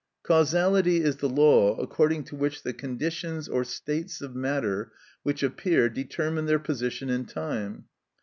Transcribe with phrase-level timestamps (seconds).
[0.23, 5.89] Causality is the law according to which the conditions or states of matter which appear
[5.89, 7.85] determine their position in time.